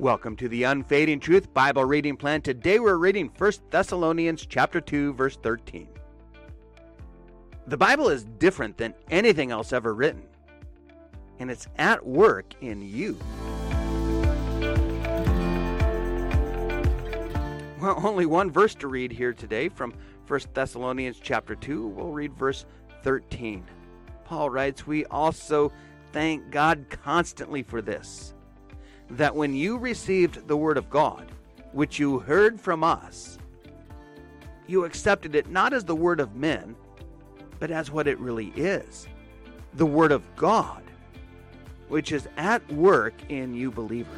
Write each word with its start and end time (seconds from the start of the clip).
Welcome 0.00 0.34
to 0.36 0.48
the 0.48 0.62
Unfading 0.62 1.20
Truth 1.20 1.52
Bible 1.52 1.84
reading 1.84 2.16
plan. 2.16 2.40
Today 2.40 2.78
we're 2.78 2.96
reading 2.96 3.30
1 3.36 3.52
Thessalonians 3.68 4.46
chapter 4.46 4.80
2 4.80 5.12
verse 5.12 5.36
13. 5.36 5.88
The 7.66 7.76
Bible 7.76 8.08
is 8.08 8.24
different 8.24 8.78
than 8.78 8.94
anything 9.10 9.50
else 9.50 9.74
ever 9.74 9.92
written, 9.92 10.22
and 11.38 11.50
it's 11.50 11.68
at 11.76 12.06
work 12.06 12.54
in 12.62 12.80
you. 12.80 13.18
Well, 17.78 18.00
only 18.02 18.24
one 18.24 18.50
verse 18.50 18.74
to 18.76 18.88
read 18.88 19.12
here 19.12 19.34
today 19.34 19.68
from 19.68 19.92
1 20.26 20.40
Thessalonians 20.54 21.20
chapter 21.22 21.54
2. 21.54 21.88
We'll 21.88 22.12
read 22.12 22.32
verse 22.32 22.64
13. 23.02 23.66
Paul 24.24 24.48
writes, 24.48 24.86
"We 24.86 25.04
also 25.04 25.70
thank 26.10 26.50
God 26.50 26.86
constantly 26.88 27.62
for 27.62 27.82
this." 27.82 28.32
That 29.10 29.34
when 29.34 29.54
you 29.54 29.76
received 29.76 30.46
the 30.46 30.56
Word 30.56 30.76
of 30.76 30.88
God, 30.88 31.30
which 31.72 31.98
you 31.98 32.18
heard 32.20 32.60
from 32.60 32.84
us, 32.84 33.38
you 34.66 34.84
accepted 34.84 35.34
it 35.34 35.50
not 35.50 35.72
as 35.72 35.84
the 35.84 35.96
Word 35.96 36.20
of 36.20 36.36
men, 36.36 36.76
but 37.58 37.70
as 37.70 37.90
what 37.90 38.06
it 38.06 38.18
really 38.18 38.52
is 38.56 39.06
the 39.74 39.86
Word 39.86 40.10
of 40.10 40.24
God, 40.34 40.82
which 41.88 42.10
is 42.12 42.28
at 42.36 42.66
work 42.72 43.14
in 43.28 43.54
you 43.54 43.70
believers. 43.70 44.10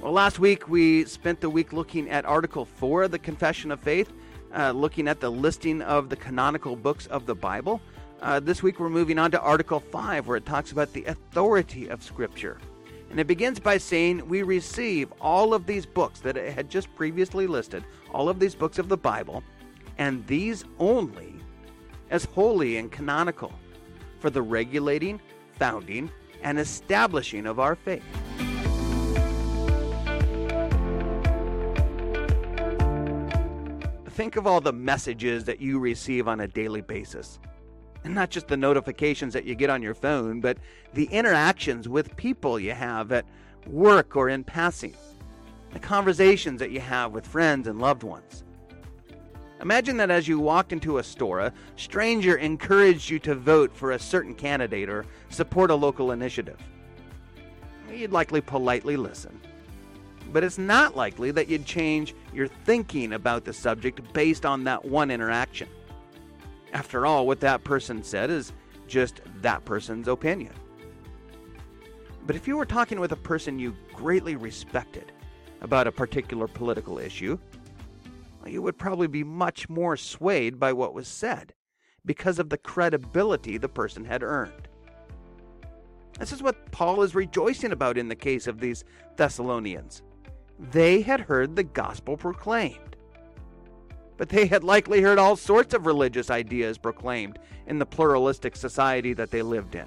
Well, 0.00 0.12
last 0.12 0.38
week 0.38 0.68
we 0.68 1.06
spent 1.06 1.40
the 1.40 1.50
week 1.50 1.72
looking 1.72 2.08
at 2.08 2.24
Article 2.24 2.64
4 2.64 3.04
of 3.04 3.10
the 3.10 3.18
Confession 3.18 3.72
of 3.72 3.80
Faith, 3.80 4.12
uh, 4.54 4.70
looking 4.70 5.08
at 5.08 5.18
the 5.18 5.30
listing 5.30 5.82
of 5.82 6.08
the 6.08 6.16
canonical 6.16 6.76
books 6.76 7.06
of 7.06 7.26
the 7.26 7.34
Bible. 7.34 7.80
Uh, 8.22 8.40
this 8.40 8.62
week 8.62 8.80
we're 8.80 8.88
moving 8.88 9.18
on 9.18 9.30
to 9.30 9.40
Article 9.40 9.80
5, 9.80 10.26
where 10.26 10.36
it 10.36 10.46
talks 10.46 10.72
about 10.72 10.92
the 10.92 11.04
authority 11.04 11.88
of 11.88 12.02
Scripture. 12.02 12.58
And 13.10 13.20
it 13.20 13.26
begins 13.26 13.60
by 13.60 13.76
saying, 13.76 14.26
We 14.28 14.42
receive 14.42 15.12
all 15.20 15.52
of 15.52 15.66
these 15.66 15.84
books 15.84 16.20
that 16.20 16.36
it 16.36 16.52
had 16.54 16.70
just 16.70 16.94
previously 16.96 17.46
listed, 17.46 17.84
all 18.12 18.28
of 18.28 18.38
these 18.38 18.54
books 18.54 18.78
of 18.78 18.88
the 18.88 18.96
Bible, 18.96 19.42
and 19.98 20.26
these 20.26 20.64
only 20.78 21.34
as 22.10 22.24
holy 22.24 22.78
and 22.78 22.90
canonical 22.90 23.52
for 24.20 24.30
the 24.30 24.42
regulating, 24.42 25.20
founding, 25.58 26.10
and 26.42 26.58
establishing 26.58 27.46
of 27.46 27.60
our 27.60 27.74
faith. 27.74 28.02
Think 34.10 34.36
of 34.36 34.46
all 34.46 34.60
the 34.60 34.72
messages 34.72 35.44
that 35.44 35.60
you 35.60 35.78
receive 35.78 36.28
on 36.28 36.40
a 36.40 36.48
daily 36.48 36.80
basis 36.80 37.40
not 38.14 38.30
just 38.30 38.48
the 38.48 38.56
notifications 38.56 39.32
that 39.32 39.44
you 39.44 39.54
get 39.54 39.70
on 39.70 39.82
your 39.82 39.94
phone, 39.94 40.40
but 40.40 40.58
the 40.92 41.06
interactions 41.06 41.88
with 41.88 42.16
people 42.16 42.60
you 42.60 42.72
have 42.72 43.12
at 43.12 43.24
work 43.66 44.16
or 44.16 44.28
in 44.28 44.44
passing, 44.44 44.94
the 45.72 45.78
conversations 45.78 46.60
that 46.60 46.70
you 46.70 46.80
have 46.80 47.12
with 47.12 47.26
friends 47.26 47.66
and 47.66 47.80
loved 47.80 48.02
ones. 48.02 48.44
Imagine 49.62 49.96
that 49.96 50.10
as 50.10 50.28
you 50.28 50.38
walked 50.38 50.72
into 50.72 50.98
a 50.98 51.02
store, 51.02 51.40
a 51.40 51.52
stranger 51.76 52.36
encouraged 52.36 53.08
you 53.08 53.18
to 53.20 53.34
vote 53.34 53.74
for 53.74 53.92
a 53.92 53.98
certain 53.98 54.34
candidate 54.34 54.90
or 54.90 55.06
support 55.30 55.70
a 55.70 55.74
local 55.74 56.12
initiative. 56.12 56.58
You'd 57.90 58.12
likely 58.12 58.42
politely 58.42 58.96
listen. 58.96 59.40
But 60.32 60.44
it's 60.44 60.58
not 60.58 60.96
likely 60.96 61.30
that 61.30 61.48
you'd 61.48 61.64
change 61.64 62.14
your 62.34 62.48
thinking 62.48 63.12
about 63.12 63.44
the 63.44 63.52
subject 63.52 64.12
based 64.12 64.44
on 64.44 64.64
that 64.64 64.84
one 64.84 65.10
interaction. 65.10 65.68
After 66.74 67.06
all, 67.06 67.26
what 67.26 67.40
that 67.40 67.62
person 67.62 68.02
said 68.02 68.30
is 68.30 68.52
just 68.88 69.20
that 69.40 69.64
person's 69.64 70.08
opinion. 70.08 70.52
But 72.26 72.36
if 72.36 72.48
you 72.48 72.56
were 72.56 72.66
talking 72.66 72.98
with 72.98 73.12
a 73.12 73.16
person 73.16 73.58
you 73.58 73.76
greatly 73.94 74.34
respected 74.34 75.12
about 75.60 75.86
a 75.86 75.92
particular 75.92 76.48
political 76.48 76.98
issue, 76.98 77.38
you 78.44 78.60
would 78.60 78.76
probably 78.76 79.06
be 79.06 79.24
much 79.24 79.68
more 79.68 79.96
swayed 79.96 80.58
by 80.58 80.72
what 80.72 80.94
was 80.94 81.08
said 81.08 81.54
because 82.04 82.38
of 82.38 82.50
the 82.50 82.58
credibility 82.58 83.56
the 83.56 83.68
person 83.68 84.04
had 84.04 84.22
earned. 84.22 84.68
This 86.18 86.32
is 86.32 86.42
what 86.42 86.70
Paul 86.70 87.02
is 87.02 87.14
rejoicing 87.14 87.72
about 87.72 87.96
in 87.96 88.08
the 88.08 88.14
case 88.14 88.46
of 88.46 88.60
these 88.60 88.84
Thessalonians. 89.16 90.02
They 90.58 91.00
had 91.00 91.20
heard 91.20 91.56
the 91.56 91.64
gospel 91.64 92.16
proclaimed 92.16 92.93
but 94.16 94.28
they 94.28 94.46
had 94.46 94.64
likely 94.64 95.00
heard 95.00 95.18
all 95.18 95.36
sorts 95.36 95.74
of 95.74 95.86
religious 95.86 96.30
ideas 96.30 96.78
proclaimed 96.78 97.38
in 97.66 97.78
the 97.78 97.86
pluralistic 97.86 98.56
society 98.56 99.12
that 99.12 99.30
they 99.30 99.42
lived 99.42 99.74
in. 99.74 99.86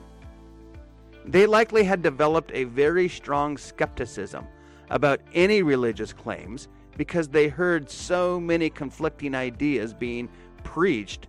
They 1.25 1.45
likely 1.45 1.83
had 1.83 2.01
developed 2.01 2.51
a 2.53 2.65
very 2.65 3.09
strong 3.09 3.57
skepticism 3.57 4.47
about 4.89 5.19
any 5.33 5.61
religious 5.61 6.13
claims 6.13 6.67
because 6.95 7.27
they 7.27 7.47
heard 7.47 7.89
so 7.89 8.39
many 8.39 8.69
conflicting 8.69 9.35
ideas 9.35 9.93
being 9.93 10.29
preached, 10.63 11.27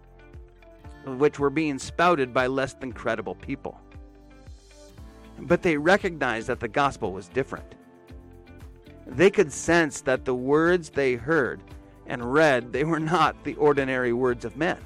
which 1.05 1.39
were 1.39 1.51
being 1.51 1.79
spouted 1.79 2.33
by 2.33 2.47
less 2.47 2.75
than 2.75 2.93
credible 2.93 3.35
people. 3.35 3.81
But 5.41 5.63
they 5.63 5.77
recognized 5.77 6.49
that 6.49 6.61
the 6.61 6.69
gospel 6.69 7.13
was 7.13 7.29
different. 7.29 7.75
They 9.07 9.31
could 9.31 9.53
sense 9.53 10.01
that 10.03 10.25
the 10.25 10.35
words 10.35 10.91
they 10.91 11.15
heard 11.15 11.61
and 12.09 12.33
read, 12.33 12.73
they 12.73 12.85
were 12.85 12.99
not 12.99 13.45
the 13.45 13.55
ordinary 13.55 14.13
words 14.13 14.45
of 14.45 14.57
men. 14.57 14.79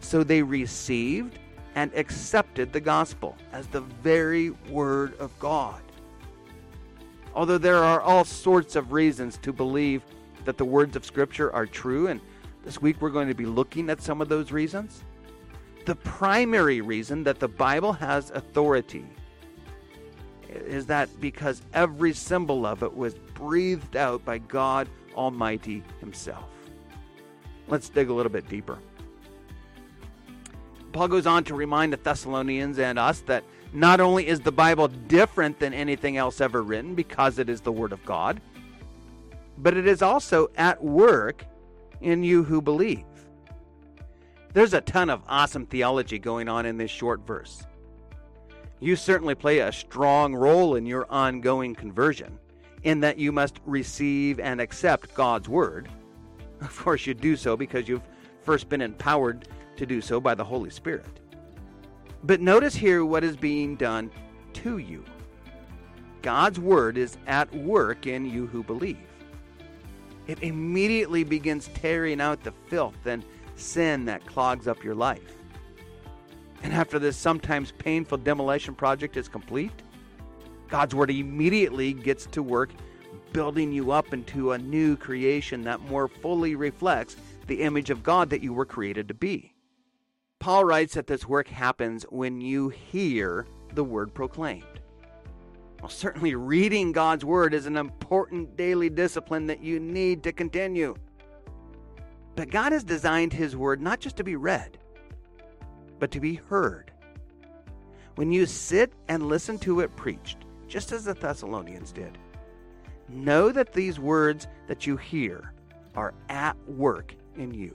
So 0.00 0.22
they 0.22 0.42
received 0.42 1.38
and 1.74 1.92
accepted 1.94 2.72
the 2.72 2.80
gospel 2.80 3.36
as 3.52 3.66
the 3.68 3.80
very 3.80 4.50
word 4.68 5.18
of 5.18 5.36
God. 5.38 5.80
Although 7.34 7.58
there 7.58 7.82
are 7.82 8.00
all 8.00 8.24
sorts 8.24 8.76
of 8.76 8.92
reasons 8.92 9.38
to 9.38 9.52
believe 9.52 10.02
that 10.44 10.58
the 10.58 10.64
words 10.64 10.96
of 10.96 11.04
Scripture 11.04 11.52
are 11.52 11.66
true, 11.66 12.08
and 12.08 12.20
this 12.64 12.80
week 12.80 13.00
we're 13.00 13.10
going 13.10 13.28
to 13.28 13.34
be 13.34 13.46
looking 13.46 13.90
at 13.90 14.00
some 14.00 14.20
of 14.20 14.28
those 14.28 14.52
reasons, 14.52 15.04
the 15.84 15.94
primary 15.96 16.80
reason 16.80 17.22
that 17.24 17.38
the 17.38 17.48
Bible 17.48 17.92
has 17.92 18.30
authority 18.30 19.04
is 20.48 20.86
that 20.86 21.08
because 21.20 21.62
every 21.74 22.12
symbol 22.12 22.64
of 22.64 22.82
it 22.82 22.96
was 22.96 23.14
breathed 23.36 23.96
out 23.96 24.24
by 24.24 24.38
God 24.38 24.88
Almighty 25.14 25.82
Himself. 26.00 26.48
Let's 27.68 27.88
dig 27.88 28.08
a 28.08 28.12
little 28.12 28.32
bit 28.32 28.48
deeper. 28.48 28.78
Paul 30.92 31.08
goes 31.08 31.26
on 31.26 31.44
to 31.44 31.54
remind 31.54 31.92
the 31.92 31.98
Thessalonians 31.98 32.78
and 32.78 32.98
us 32.98 33.20
that 33.22 33.44
not 33.72 34.00
only 34.00 34.26
is 34.26 34.40
the 34.40 34.52
Bible 34.52 34.88
different 34.88 35.58
than 35.58 35.74
anything 35.74 36.16
else 36.16 36.40
ever 36.40 36.62
written 36.62 36.94
because 36.94 37.38
it 37.38 37.50
is 37.50 37.60
the 37.60 37.72
Word 37.72 37.92
of 37.92 38.04
God, 38.04 38.40
but 39.58 39.76
it 39.76 39.86
is 39.86 40.00
also 40.00 40.48
at 40.56 40.82
work 40.82 41.44
in 42.00 42.22
you 42.22 42.44
who 42.44 42.62
believe. 42.62 43.04
There's 44.54 44.72
a 44.72 44.80
ton 44.80 45.10
of 45.10 45.22
awesome 45.28 45.66
theology 45.66 46.18
going 46.18 46.48
on 46.48 46.64
in 46.64 46.78
this 46.78 46.90
short 46.90 47.26
verse. 47.26 47.66
You 48.80 48.96
certainly 48.96 49.34
play 49.34 49.58
a 49.58 49.72
strong 49.72 50.34
role 50.34 50.76
in 50.76 50.86
your 50.86 51.06
ongoing 51.10 51.74
conversion 51.74 52.38
in 52.86 53.00
that 53.00 53.18
you 53.18 53.32
must 53.32 53.58
receive 53.66 54.38
and 54.38 54.60
accept 54.60 55.12
God's 55.14 55.48
Word. 55.48 55.88
Of 56.62 56.74
course, 56.78 57.04
you 57.04 57.12
do 57.12 57.36
so 57.36 57.54
because 57.54 57.86
you've 57.86 58.08
first 58.40 58.70
been 58.70 58.80
empowered 58.80 59.46
to 59.76 59.84
do 59.84 60.00
so 60.00 60.18
by 60.22 60.34
the 60.34 60.44
Holy 60.44 60.70
Spirit. 60.70 61.20
But 62.24 62.40
notice 62.40 62.74
here 62.74 63.04
what 63.04 63.22
is 63.24 63.36
being 63.36 63.76
done 63.76 64.10
to 64.54 64.78
you. 64.78 65.04
God's 66.22 66.58
Word 66.58 66.96
is 66.96 67.18
at 67.26 67.54
work 67.54 68.06
in 68.06 68.24
you 68.24 68.46
who 68.46 68.62
believe. 68.62 68.96
It 70.26 70.42
immediately 70.42 71.24
begins 71.24 71.68
tearing 71.74 72.22
out 72.22 72.42
the 72.42 72.52
filth 72.68 73.04
and 73.04 73.22
sin 73.56 74.06
that 74.06 74.24
clogs 74.24 74.66
up 74.66 74.82
your 74.82 74.94
life. 74.94 75.36
And 76.62 76.72
after 76.72 76.98
this 76.98 77.18
sometimes 77.18 77.70
painful 77.72 78.18
demolition 78.18 78.74
project 78.74 79.18
is 79.18 79.28
complete, 79.28 79.82
God's 80.68 80.94
Word 80.94 81.10
immediately 81.10 81.92
gets 81.92 82.26
to 82.26 82.42
work 82.42 82.70
building 83.32 83.72
you 83.72 83.92
up 83.92 84.12
into 84.12 84.52
a 84.52 84.58
new 84.58 84.96
creation 84.96 85.62
that 85.62 85.80
more 85.80 86.08
fully 86.08 86.54
reflects 86.54 87.16
the 87.46 87.62
image 87.62 87.90
of 87.90 88.02
God 88.02 88.30
that 88.30 88.42
you 88.42 88.52
were 88.52 88.64
created 88.64 89.08
to 89.08 89.14
be. 89.14 89.52
Paul 90.38 90.64
writes 90.64 90.94
that 90.94 91.06
this 91.06 91.26
work 91.26 91.48
happens 91.48 92.04
when 92.10 92.40
you 92.40 92.68
hear 92.68 93.46
the 93.74 93.84
Word 93.84 94.14
proclaimed. 94.14 94.64
Well, 95.80 95.90
certainly 95.90 96.34
reading 96.34 96.92
God's 96.92 97.24
Word 97.24 97.54
is 97.54 97.66
an 97.66 97.76
important 97.76 98.56
daily 98.56 98.88
discipline 98.88 99.46
that 99.46 99.62
you 99.62 99.78
need 99.78 100.22
to 100.24 100.32
continue. 100.32 100.94
But 102.34 102.50
God 102.50 102.72
has 102.72 102.84
designed 102.84 103.32
His 103.32 103.56
Word 103.56 103.80
not 103.80 104.00
just 104.00 104.16
to 104.16 104.24
be 104.24 104.36
read, 104.36 104.78
but 105.98 106.10
to 106.10 106.20
be 106.20 106.34
heard. 106.34 106.90
When 108.16 108.32
you 108.32 108.46
sit 108.46 108.92
and 109.08 109.28
listen 109.28 109.58
to 109.60 109.80
it 109.80 109.94
preached, 109.96 110.38
just 110.68 110.92
as 110.92 111.04
the 111.04 111.14
Thessalonians 111.14 111.92
did. 111.92 112.18
Know 113.08 113.50
that 113.52 113.72
these 113.72 113.98
words 113.98 114.48
that 114.66 114.86
you 114.86 114.96
hear 114.96 115.52
are 115.94 116.14
at 116.28 116.56
work 116.68 117.14
in 117.36 117.54
you. 117.54 117.72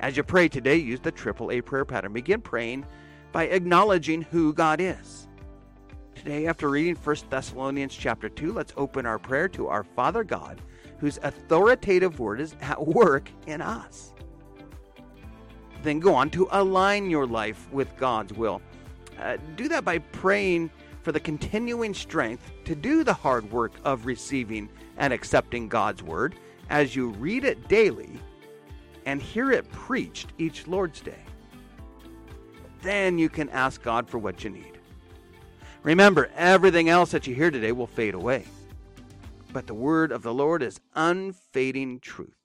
As 0.00 0.16
you 0.16 0.22
pray 0.22 0.48
today, 0.48 0.76
use 0.76 1.00
the 1.00 1.12
triple 1.12 1.50
A 1.50 1.60
prayer 1.60 1.84
pattern. 1.84 2.12
Begin 2.12 2.40
praying 2.40 2.84
by 3.30 3.44
acknowledging 3.44 4.22
who 4.22 4.52
God 4.52 4.80
is. 4.80 5.28
Today, 6.14 6.46
after 6.46 6.68
reading 6.68 6.96
1 6.96 7.16
Thessalonians 7.30 7.94
chapter 7.94 8.28
2, 8.28 8.52
let's 8.52 8.72
open 8.76 9.06
our 9.06 9.18
prayer 9.18 9.48
to 9.50 9.68
our 9.68 9.82
Father 9.82 10.22
God, 10.22 10.60
whose 10.98 11.18
authoritative 11.22 12.20
word 12.20 12.40
is 12.40 12.54
at 12.60 12.86
work 12.86 13.30
in 13.46 13.60
us. 13.60 14.12
Then 15.82 15.98
go 15.98 16.14
on 16.14 16.30
to 16.30 16.48
align 16.52 17.10
your 17.10 17.26
life 17.26 17.68
with 17.72 17.96
God's 17.96 18.32
will. 18.32 18.60
Uh, 19.18 19.36
do 19.56 19.68
that 19.68 19.84
by 19.84 19.98
praying 19.98 20.70
for 21.02 21.12
the 21.12 21.20
continuing 21.20 21.92
strength 21.92 22.50
to 22.64 22.74
do 22.74 23.04
the 23.04 23.12
hard 23.12 23.50
work 23.50 23.72
of 23.84 24.06
receiving 24.06 24.68
and 24.96 25.12
accepting 25.12 25.68
God's 25.68 26.02
word 26.02 26.36
as 26.70 26.94
you 26.94 27.10
read 27.10 27.44
it 27.44 27.68
daily 27.68 28.10
and 29.04 29.20
hear 29.20 29.50
it 29.50 29.70
preached 29.72 30.32
each 30.38 30.66
Lord's 30.66 31.00
Day. 31.00 31.22
Then 32.82 33.18
you 33.18 33.28
can 33.28 33.48
ask 33.50 33.82
God 33.82 34.08
for 34.08 34.18
what 34.18 34.44
you 34.44 34.50
need. 34.50 34.78
Remember, 35.82 36.30
everything 36.36 36.88
else 36.88 37.10
that 37.10 37.26
you 37.26 37.34
hear 37.34 37.50
today 37.50 37.72
will 37.72 37.86
fade 37.86 38.14
away. 38.14 38.44
But 39.52 39.66
the 39.66 39.74
word 39.74 40.12
of 40.12 40.22
the 40.22 40.32
Lord 40.32 40.62
is 40.62 40.80
unfading 40.94 42.00
truth. 42.00 42.41